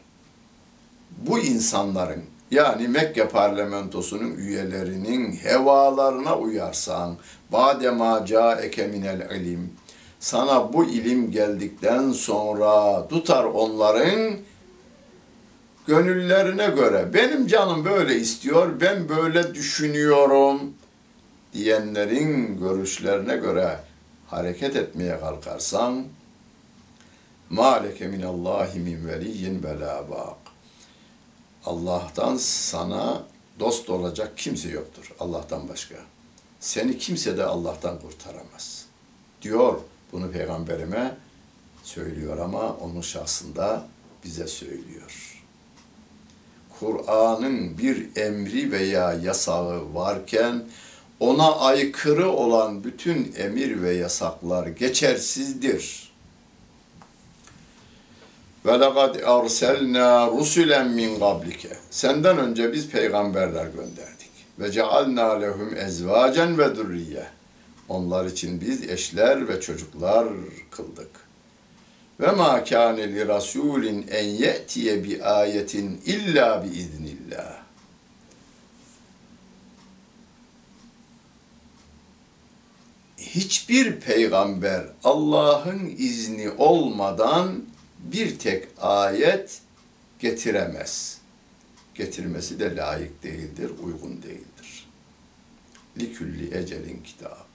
bu 1.10 1.38
insanların 1.38 2.24
yani 2.50 2.88
Mekke 2.88 3.28
parlamentosunun 3.28 4.34
üyelerinin 4.34 5.32
hevalarına 5.32 6.38
uyarsan 6.38 7.16
badema 7.52 8.26
caeke 8.26 8.86
minel 8.86 9.30
ilim 9.30 9.72
sana 10.20 10.72
bu 10.72 10.84
ilim 10.84 11.30
geldikten 11.30 12.12
sonra 12.12 13.08
tutar 13.08 13.44
onların 13.44 14.36
gönüllerine 15.86 16.66
göre. 16.66 17.14
Benim 17.14 17.46
canım 17.46 17.84
böyle 17.84 18.16
istiyor 18.16 18.80
ben 18.80 19.08
böyle 19.08 19.54
düşünüyorum. 19.54 20.60
diyenlerin 21.52 22.60
görüşlerine 22.60 23.36
göre 23.36 23.78
hareket 24.26 24.76
etmeye 24.76 25.20
kalkarsan 25.20 26.04
mâleke 27.50 28.06
minallâhi 28.06 28.78
min 28.78 29.08
veliyyin 29.08 29.62
ve 29.62 29.80
lâ 29.80 30.10
bâk 30.10 30.45
Allah'tan 31.66 32.36
sana 32.36 33.22
dost 33.60 33.90
olacak 33.90 34.38
kimse 34.38 34.68
yoktur 34.68 35.12
Allah'tan 35.20 35.68
başka. 35.68 35.96
Seni 36.60 36.98
kimse 36.98 37.36
de 37.36 37.44
Allah'tan 37.44 38.00
kurtaramaz. 38.00 38.86
Diyor 39.42 39.80
bunu 40.12 40.30
peygamberime 40.30 41.16
söylüyor 41.82 42.38
ama 42.38 42.76
onun 42.80 43.00
şahsında 43.00 43.86
bize 44.24 44.46
söylüyor. 44.46 45.42
Kur'an'ın 46.80 47.78
bir 47.78 48.16
emri 48.16 48.72
veya 48.72 49.12
yasağı 49.12 49.94
varken 49.94 50.64
ona 51.20 51.56
aykırı 51.56 52.30
olan 52.30 52.84
bütün 52.84 53.34
emir 53.36 53.82
ve 53.82 53.94
yasaklar 53.94 54.66
geçersizdir. 54.66 56.05
Ve 58.66 58.80
lekad 58.80 59.14
erselna 59.14 60.26
rusulen 60.26 60.90
min 60.90 61.18
qablike. 61.18 61.76
Senden 61.90 62.38
önce 62.38 62.72
biz 62.72 62.88
peygamberler 62.88 63.66
gönderdik. 63.66 64.30
Ve 64.58 64.72
cealna 64.72 65.32
lehum 65.32 65.76
ezvacen 65.76 66.58
ve 66.58 66.74
zurriye. 66.74 67.26
Onlar 67.88 68.24
için 68.24 68.60
biz 68.60 68.90
eşler 68.90 69.48
ve 69.48 69.60
çocuklar 69.60 70.28
kıldık. 70.70 71.10
Ve 72.20 72.30
ma 72.30 72.64
kâne 72.64 73.12
li 73.14 73.28
rasulin 73.28 74.06
en 74.10 74.24
ye'tiye 74.24 75.04
bi 75.04 75.24
ayetin 75.24 76.00
illa 76.06 76.64
bi 76.64 76.68
iznillah. 76.68 77.56
Hiçbir 83.18 84.00
peygamber 84.00 84.84
Allah'ın 85.04 85.94
izni 85.98 86.50
olmadan 86.50 87.75
bir 87.98 88.38
tek 88.38 88.68
ayet 88.78 89.60
getiremez. 90.18 91.18
Getirmesi 91.94 92.60
de 92.60 92.76
layık 92.76 93.22
değildir, 93.22 93.70
uygun 93.82 94.22
değildir. 94.22 94.88
Likülli 95.98 96.58
ecelin 96.58 97.02
kitap. 97.02 97.46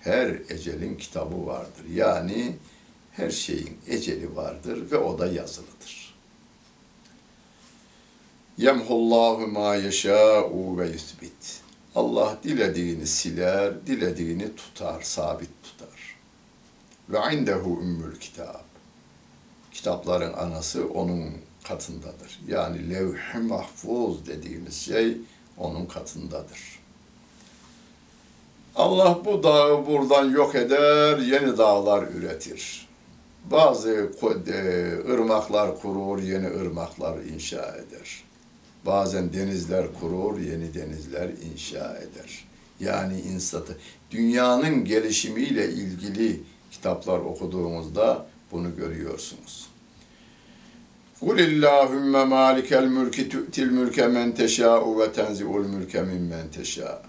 Her 0.00 0.28
ecelin 0.48 0.94
kitabı 0.96 1.46
vardır. 1.46 1.84
Yani 1.94 2.56
her 3.12 3.30
şeyin 3.30 3.78
eceli 3.88 4.36
vardır 4.36 4.90
ve 4.90 4.96
o 4.96 5.18
da 5.18 5.26
yazılıdır. 5.26 6.14
Yemhullahu 8.58 9.46
ma 9.46 9.74
yeşâ'u 9.74 10.78
ve 10.78 10.86
yuthbit. 10.86 11.60
Allah 11.94 12.38
dilediğini 12.44 13.06
siler, 13.06 13.86
dilediğini 13.86 14.56
tutar, 14.56 15.02
sabit 15.02 15.50
tutar. 15.62 16.16
Ve 17.08 17.36
indehu 17.36 17.80
ümmül 17.82 18.18
kitab 18.18 18.71
kitapların 19.72 20.32
anası 20.32 20.88
onun 20.88 21.24
katındadır. 21.64 22.40
Yani 22.48 22.90
levh-i 22.90 23.38
mahfuz 23.38 24.26
dediğimiz 24.26 24.76
şey 24.76 25.16
onun 25.58 25.86
katındadır. 25.86 26.82
Allah 28.74 29.18
bu 29.24 29.42
dağı 29.42 29.86
buradan 29.86 30.30
yok 30.30 30.54
eder, 30.54 31.18
yeni 31.18 31.58
dağlar 31.58 32.02
üretir. 32.14 32.88
Bazı 33.50 34.10
ırmaklar 35.10 35.80
kurur, 35.80 36.22
yeni 36.22 36.46
ırmaklar 36.46 37.18
inşa 37.18 37.76
eder. 37.76 38.24
Bazen 38.86 39.32
denizler 39.32 39.86
kurur, 40.00 40.40
yeni 40.40 40.74
denizler 40.74 41.30
inşa 41.52 41.96
eder. 41.96 42.44
Yani 42.80 43.20
insatı, 43.20 43.78
dünyanın 44.10 44.84
gelişimiyle 44.84 45.68
ilgili 45.68 46.40
kitaplar 46.70 47.18
okuduğumuzda 47.18 48.26
bunu 48.52 48.76
görüyorsunuz. 48.76 49.68
Kul 51.20 51.38
illahümme 51.38 52.24
malikel 52.24 52.86
mülki 52.86 53.28
tu'til 53.28 53.70
mülke 53.70 54.06
men 54.06 54.34
teşâ'u 54.34 55.00
ve 55.00 55.12
tenzi'ul 55.12 55.66
mülke 55.66 56.02
mimmen 56.02 56.48
teşâ. 56.48 57.02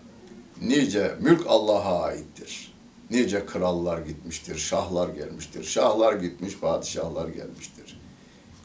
Nice 0.62 1.16
mülk 1.20 1.42
Allah'a 1.48 2.04
aittir. 2.04 2.74
Nice 3.12 3.46
krallar 3.46 3.98
gitmiştir, 3.98 4.58
şahlar 4.58 5.10
gelmiştir. 5.10 5.64
Şahlar 5.64 6.14
gitmiş, 6.14 6.60
padişahlar 6.60 7.28
gelmiştir. 7.28 8.00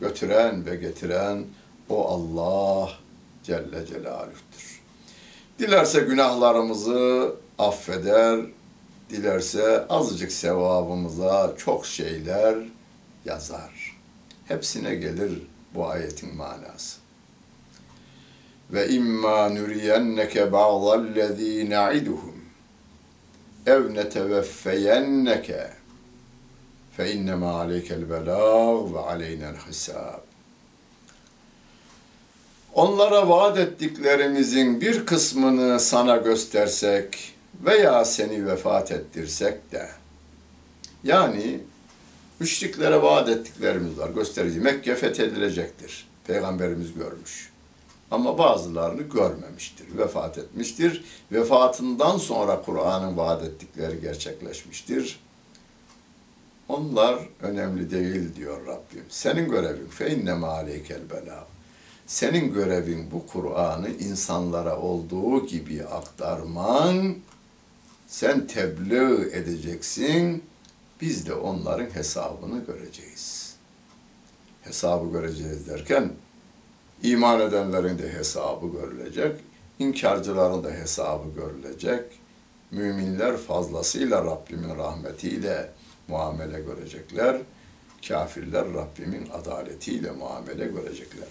Götüren 0.00 0.66
ve 0.66 0.76
getiren 0.76 1.44
o 1.88 2.08
Allah 2.08 2.92
Celle 3.42 3.86
Celaluh'tür. 3.86 4.80
Dilerse 5.58 6.00
günahlarımızı 6.00 7.34
affeder, 7.58 8.40
dilerse 9.10 9.86
azıcık 9.88 10.32
sevabımıza 10.32 11.54
çok 11.58 11.86
şeyler 11.86 12.56
yazar. 13.24 13.96
Hepsine 14.44 14.94
gelir 14.94 15.42
bu 15.74 15.88
ayetin 15.88 16.36
manası. 16.36 16.98
Ve 18.72 18.88
imma 18.88 19.48
nuriyenneke 19.48 20.52
ba'dallezî 20.52 21.70
na'iduhum 21.70 22.38
ev 23.66 23.94
neteveffeyenneke 23.94 25.70
fe 26.96 27.12
innema 27.12 27.52
aleykel 27.60 28.10
belâg 28.10 28.94
ve 28.94 28.98
aleynel 28.98 29.56
hisâb. 29.68 30.20
Onlara 32.74 33.28
vaat 33.28 33.58
ettiklerimizin 33.58 34.80
bir 34.80 35.06
kısmını 35.06 35.80
sana 35.80 36.16
göstersek 36.16 37.34
veya 37.64 38.04
seni 38.04 38.46
vefat 38.46 38.92
ettirsek 38.92 39.72
de 39.72 39.88
yani 41.04 41.60
müşriklere 42.40 43.02
vaat 43.02 43.28
ettiklerimiz 43.28 43.98
var. 43.98 44.10
Gösterici. 44.10 44.60
Mekke 44.60 44.94
fethedilecektir. 44.94 46.08
Peygamberimiz 46.26 46.94
görmüş. 46.94 47.52
Ama 48.10 48.38
bazılarını 48.38 49.02
görmemiştir. 49.02 49.98
Vefat 49.98 50.38
etmiştir. 50.38 51.04
Vefatından 51.32 52.18
sonra 52.18 52.62
Kur'an'ın 52.62 53.16
vaat 53.16 53.44
ettikleri 53.44 54.00
gerçekleşmiştir. 54.00 55.20
Onlar 56.68 57.18
önemli 57.40 57.90
değil 57.90 58.36
diyor 58.36 58.66
Rabbim. 58.66 59.04
Senin 59.08 59.50
görevin 59.50 59.86
fe 59.86 60.16
inneme 60.16 60.46
aleykel 60.46 61.10
bela. 61.10 61.46
Senin 62.06 62.54
görevin 62.54 63.10
bu 63.10 63.26
Kur'an'ı 63.26 63.90
insanlara 63.90 64.80
olduğu 64.80 65.46
gibi 65.46 65.84
aktarman. 65.84 67.14
Sen 68.08 68.46
tebliğ 68.46 69.36
edeceksin. 69.36 70.44
Biz 71.00 71.26
de 71.26 71.34
onların 71.34 71.94
hesabını 71.94 72.64
göreceğiz. 72.64 73.54
Hesabı 74.62 75.12
göreceğiz 75.12 75.68
derken 75.68 76.10
iman 77.02 77.40
edenlerin 77.40 77.98
de 77.98 78.12
hesabı 78.12 78.66
görülecek. 78.66 79.36
inkarcıların 79.78 80.64
da 80.64 80.70
hesabı 80.70 81.28
görülecek. 81.36 82.04
Müminler 82.70 83.36
fazlasıyla 83.36 84.24
Rabbimin 84.24 84.76
rahmetiyle 84.78 85.70
muamele 86.08 86.60
görecekler. 86.60 87.36
Kafirler 88.08 88.74
Rabbimin 88.74 89.28
adaletiyle 89.30 90.10
muamele 90.10 90.64
görecekler. 90.66 91.28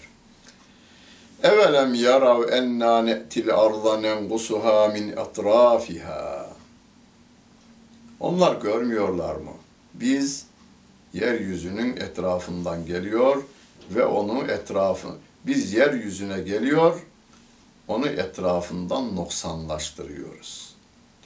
Evelem 1.42 1.94
yarav 1.94 2.48
enna 2.48 3.02
ne'til 3.02 3.54
arda 3.54 4.00
nengusuha 4.00 4.88
min 4.88 5.08
etrafiha. 5.08 6.37
Onlar 8.20 8.60
görmüyorlar 8.60 9.36
mı? 9.36 9.52
Biz 9.94 10.46
yeryüzünün 11.12 11.96
etrafından 11.96 12.86
geliyor 12.86 13.42
ve 13.90 14.04
onu 14.04 14.50
etrafı 14.50 15.08
biz 15.46 15.72
yeryüzüne 15.72 16.40
geliyor 16.40 17.02
onu 17.88 18.06
etrafından 18.06 19.16
noksanlaştırıyoruz. 19.16 20.74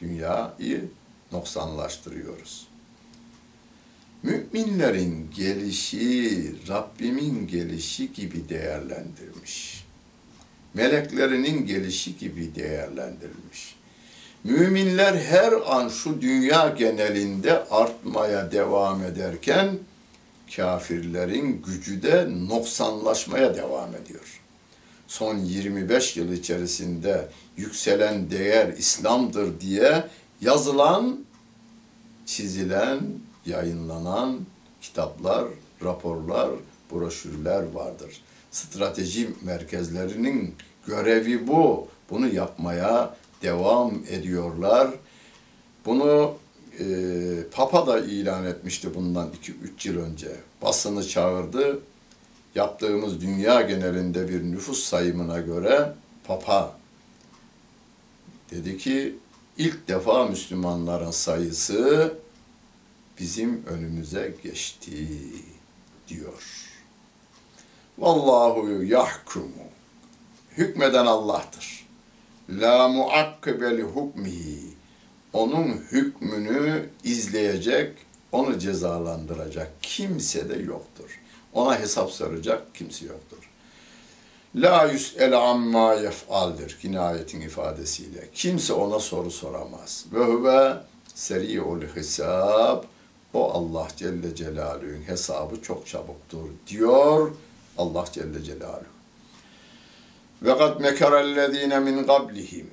Dünyayı 0.01 0.91
noksanlaştırıyoruz. 1.33 2.67
Müminlerin 4.23 5.31
gelişi 5.37 6.55
Rabbimin 6.69 7.47
gelişi 7.47 8.13
gibi 8.13 8.49
değerlendirmiş. 8.49 9.85
Meleklerinin 10.75 11.67
gelişi 11.67 12.19
gibi 12.19 12.55
değerlendirilmiş. 12.55 13.77
Müminler 14.45 15.15
her 15.15 15.53
an 15.67 15.89
şu 15.89 16.21
dünya 16.21 16.69
genelinde 16.69 17.65
artmaya 17.71 18.53
devam 18.53 19.05
ederken 19.05 19.79
kafirlerin 20.57 21.63
gücü 21.67 22.03
de 22.03 22.29
noksanlaşmaya 22.49 23.55
devam 23.55 23.95
ediyor. 23.95 24.41
Son 25.07 25.39
25 25.39 26.17
yıl 26.17 26.33
içerisinde 26.33 27.29
yükselen 27.57 28.31
değer 28.31 28.69
İslam'dır 28.69 29.61
diye 29.61 30.05
yazılan, 30.41 31.25
çizilen, 32.27 33.01
yayınlanan 33.47 34.41
kitaplar, 34.81 35.45
raporlar, 35.85 36.51
broşürler 36.93 37.63
vardır. 37.73 38.23
Strateji 38.51 39.31
merkezlerinin 39.43 40.55
görevi 40.87 41.49
bu. 41.49 41.89
Bunu 42.11 42.35
yapmaya 42.35 43.17
devam 43.43 43.95
ediyorlar. 44.11 44.91
Bunu 45.87 46.35
e, 46.79 46.85
Papa 47.53 47.87
da 47.87 48.01
ilan 48.01 48.45
etmişti 48.47 48.95
bundan 48.95 49.31
2-3 49.79 49.89
yıl 49.89 49.99
önce. 50.05 50.37
Basını 50.63 51.09
çağırdı. 51.09 51.81
Yaptığımız 52.55 53.21
dünya 53.21 53.63
genelinde 53.63 54.29
bir 54.29 54.43
nüfus 54.43 54.85
sayımına 54.85 55.41
göre 55.41 55.93
Papa 56.25 56.77
dedi 58.51 58.79
ki 58.79 59.17
ilk 59.59 59.89
defa 59.89 60.25
Müslümanların 60.27 61.11
sayısı 61.11 62.15
bizim 63.19 63.67
önümüze 63.67 64.35
geçti 64.43 65.09
diyor. 66.09 66.69
Vallahu 67.99 68.83
yahkumu. 68.83 69.65
Hükmeden 70.57 71.07
Allah'tır. 71.07 71.82
La 72.51 72.89
muakkibeli 72.89 73.83
hukmihi. 73.83 74.73
Onun 75.33 75.69
hükmünü 75.69 76.89
izleyecek, 77.05 77.93
onu 78.33 78.59
cezalandıracak 78.59 79.73
kimse 79.83 80.49
de 80.49 80.63
yoktur. 80.63 81.21
Ona 81.53 81.79
hesap 81.79 82.11
soracak 82.11 82.75
kimse 82.75 83.07
yoktur. 83.07 83.51
La 84.55 84.85
yüs'el 84.85 85.39
amma 85.39 85.95
yef'aldir 85.95 86.79
yine 86.83 87.01
ayetin 87.01 87.41
ifadesiyle. 87.41 88.29
Kimse 88.35 88.73
ona 88.73 89.01
soru 89.01 89.31
soramaz. 89.31 90.05
Ve 90.13 90.25
huve 90.25 90.77
seri'ul 91.15 91.83
hesab. 91.95 92.85
O 93.35 93.53
Allah 93.53 93.89
Celle 93.97 94.35
Celaluhu'nun 94.35 95.03
hesabı 95.07 95.63
çok 95.63 95.87
çabuktur 95.87 96.49
diyor 96.67 97.31
Allah 97.79 98.05
Celle 98.13 98.45
Celaluhu. 98.45 99.02
Ve 100.45 100.59
kad 100.59 100.81
mekerellezine 100.81 101.79
min 101.79 102.05
qablihim. 102.05 102.71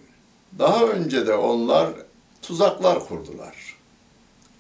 Daha 0.60 0.84
önce 0.84 1.28
de 1.28 1.34
onlar 1.34 1.90
tuzaklar 2.42 3.08
kurdular. 3.08 3.56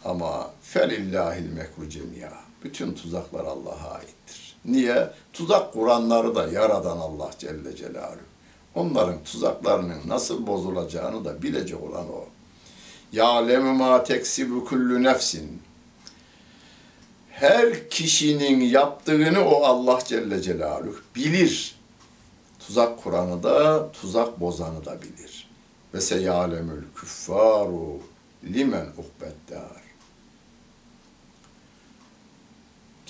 Ama 0.06 0.52
felillahil 0.62 1.50
mekru 1.54 1.90
cemiya. 1.90 2.34
Bütün 2.64 2.94
tuzaklar 2.94 3.46
Allah'a 3.46 3.94
aittir. 3.94 4.56
Niye? 4.66 5.10
Tuzak 5.34 5.74
kuranları 5.74 6.36
da 6.36 6.48
yaradan 6.48 6.98
Allah 6.98 7.30
Celle 7.40 7.76
Celaluhu. 7.76 8.30
Onların 8.76 9.24
tuzaklarının 9.24 10.00
nasıl 10.08 10.48
bozulacağını 10.48 11.26
da 11.26 11.42
bilecek 11.42 11.84
olan 11.84 12.10
o. 12.10 12.26
Ya'lemu 13.12 13.74
ma 13.74 14.04
teksibu 14.04 14.66
kullu 14.66 15.04
nefsin. 15.04 15.62
Her 17.32 17.90
kişinin 17.90 18.62
yaptığını 18.62 19.46
o 19.46 19.64
Allah 19.64 20.00
Celle 20.06 20.42
Celaluhu 20.42 20.96
bilir. 21.16 21.79
Tuzak 22.70 23.04
kuranı 23.04 23.44
da, 23.44 23.92
tuzak 23.92 24.40
bozanı 24.40 24.86
da 24.86 25.02
bilir. 25.02 25.50
Ve 25.94 26.02
seyalemül 26.02 26.84
küffaru 26.96 28.00
limen 28.44 28.86
uhbeddar. 28.86 29.82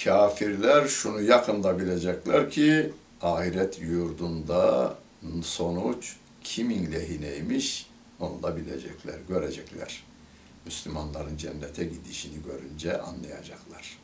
Kafirler 0.03 0.87
şunu 0.87 1.21
yakında 1.21 1.79
bilecekler 1.79 2.49
ki 2.49 2.93
ahiret 3.21 3.81
yurdunda 3.81 4.95
sonuç 5.43 6.15
kimin 6.43 6.91
lehineymiş 6.91 7.89
onu 8.19 8.43
da 8.43 8.57
bilecekler, 8.57 9.19
görecekler. 9.29 10.03
Müslümanların 10.65 11.37
cennete 11.37 11.83
gidişini 11.83 12.35
görünce 12.43 13.01
anlayacaklar. 13.01 13.97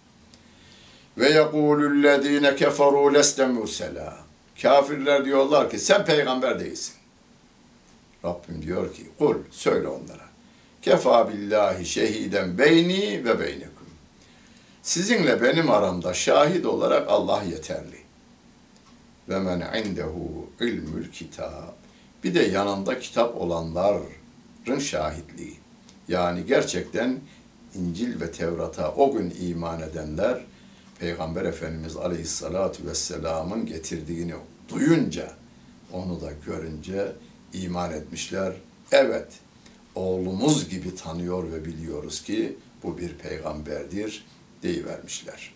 Ve 1.18 1.30
yekulüllezine 1.30 2.56
keferu 2.56 3.14
leste 3.14 3.48
mursela. 3.48 4.26
Kafirler 4.62 5.26
diyorlar 5.26 5.70
ki 5.70 5.80
sen 5.80 6.06
peygamber 6.06 6.60
değilsin. 6.60 6.94
Rabbim 8.26 8.62
diyor 8.62 8.94
ki 8.94 9.04
kul 9.20 9.36
söyle 9.52 9.88
onlara. 9.88 10.26
Kefa 10.82 11.30
billahi 11.30 11.86
şehiden 11.86 12.58
beyni 12.58 13.26
ve 13.26 13.40
beynekum. 13.40 13.88
Sizinle 14.84 15.42
benim 15.42 15.72
aramda 15.72 16.14
şahit 16.14 16.66
olarak 16.66 17.10
Allah 17.10 17.44
yeterli. 17.44 17.98
Ve 19.30 19.40
men 19.40 19.84
indehu 19.84 20.50
ilmül 20.60 21.12
kitab. 21.12 21.74
Bir 22.24 22.34
de 22.34 22.42
yanında 22.44 23.00
kitap 23.00 23.42
olanların 23.42 24.80
şahitliği. 24.80 25.58
Yani 26.08 26.46
gerçekten 26.46 27.20
İncil 27.76 28.22
ve 28.22 28.32
Tevrat'a 28.32 28.94
o 28.94 29.12
gün 29.12 29.34
iman 29.40 29.82
edenler 29.82 30.46
Peygamber 31.00 31.46
Efendimiz 31.46 31.98
Aleyhisselatü 31.98 32.88
Vesselam'ın 32.88 33.66
getirdiğini 33.66 34.34
duyunca, 34.70 35.32
onu 35.94 36.22
da 36.22 36.32
görünce 36.46 37.12
iman 37.54 37.94
etmişler. 37.94 38.54
Evet, 38.92 39.28
oğlumuz 39.96 40.70
gibi 40.70 40.96
tanıyor 40.96 41.52
ve 41.52 41.66
biliyoruz 41.66 42.24
ki 42.24 42.58
bu 42.84 42.98
bir 42.98 43.14
peygamberdir 43.14 44.26
deyivermişler. 44.64 45.54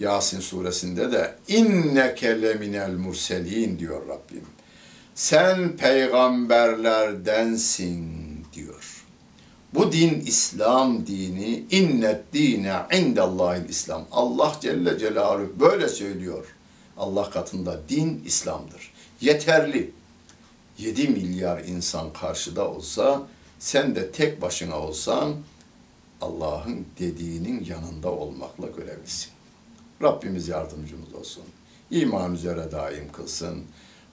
Yasin 0.00 0.40
suresinde 0.40 1.12
de 1.12 1.34
inneke 1.48 2.42
leminel 2.42 2.90
murselin 2.90 3.78
diyor 3.78 4.08
Rabbim. 4.08 4.44
Sen 5.14 5.76
peygamberlerdensin. 5.76 8.21
Bu 9.74 9.92
din 9.92 10.20
İslam 10.20 11.06
dini, 11.06 11.64
innet 11.70 12.32
dine 12.32 12.76
indallahil 12.92 13.68
İslam. 13.68 14.06
Allah 14.12 14.56
Celle 14.60 14.98
Celaluhu 14.98 15.60
böyle 15.60 15.88
söylüyor. 15.88 16.46
Allah 16.96 17.30
katında 17.30 17.80
din 17.88 18.22
İslam'dır. 18.26 18.92
Yeterli. 19.20 19.90
7 20.78 21.08
milyar 21.08 21.64
insan 21.64 22.12
karşıda 22.12 22.70
olsa, 22.70 23.22
sen 23.58 23.94
de 23.94 24.12
tek 24.12 24.42
başına 24.42 24.80
olsan, 24.80 25.34
Allah'ın 26.20 26.86
dediğinin 26.98 27.64
yanında 27.64 28.10
olmakla 28.10 28.66
görevlisin. 28.66 29.30
Rabbimiz 30.02 30.48
yardımcımız 30.48 31.14
olsun. 31.14 31.44
İman 31.90 32.34
üzere 32.34 32.72
daim 32.72 33.12
kılsın. 33.12 33.64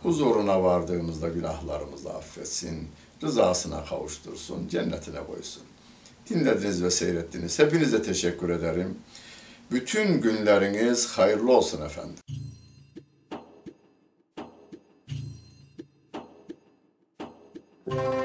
Huzuruna 0.03 0.63
vardığımızda 0.63 1.29
günahlarımızı 1.29 2.13
affetsin. 2.13 2.87
Rızasına 3.23 3.85
kavuştursun. 3.85 4.67
Cennetine 4.67 5.19
koysun. 5.27 5.63
Dinlediniz 6.29 6.83
ve 6.83 6.91
seyrettiniz. 6.91 7.59
Hepinize 7.59 8.01
teşekkür 8.01 8.49
ederim. 8.49 8.97
Bütün 9.71 10.21
günleriniz 10.21 11.07
hayırlı 11.07 11.51
olsun 11.57 11.85
efendim. 11.85 12.15
Thank 17.89 18.18